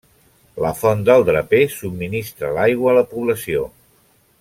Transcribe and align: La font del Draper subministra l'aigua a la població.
La 0.65 0.71
font 0.79 1.03
del 1.09 1.25
Draper 1.27 1.61
subministra 1.75 2.53
l'aigua 2.59 2.93
a 2.95 2.99
la 3.03 3.09
població. 3.15 3.69